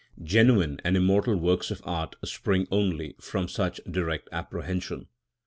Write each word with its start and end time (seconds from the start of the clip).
Genuine 0.23 0.79
and 0.83 0.97
immortal 0.97 1.35
works 1.37 1.69
of 1.69 1.79
art 1.85 2.15
spring 2.25 2.67
only 2.71 3.13
from 3.19 3.47
such 3.47 3.79
direct 3.87 4.27
apprehension. 4.31 5.05